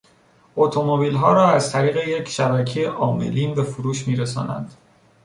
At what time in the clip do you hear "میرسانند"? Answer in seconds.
4.07-4.73